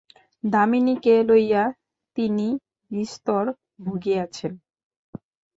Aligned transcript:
দামিনীকে 0.43 1.13
লইয়া 1.29 1.63
তিনি 2.17 2.47
বিস্তর 2.91 3.43
ভুগিয়াছেন। 3.83 4.53